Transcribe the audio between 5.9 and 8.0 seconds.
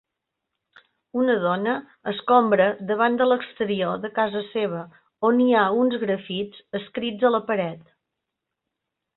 grafits escrits a la partet.